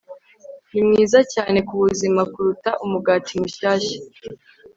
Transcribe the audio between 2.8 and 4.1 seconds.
umugati mushyashya